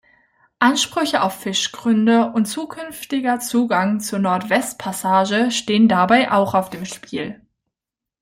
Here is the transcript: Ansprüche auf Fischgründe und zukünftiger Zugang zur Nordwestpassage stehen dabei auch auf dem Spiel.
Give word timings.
Ansprüche 0.57 1.21
auf 1.21 1.35
Fischgründe 1.41 2.31
und 2.33 2.45
zukünftiger 2.47 3.39
Zugang 3.39 3.99
zur 3.99 4.17
Nordwestpassage 4.17 5.51
stehen 5.51 5.87
dabei 5.87 6.31
auch 6.31 6.55
auf 6.55 6.71
dem 6.71 6.85
Spiel. 6.85 7.39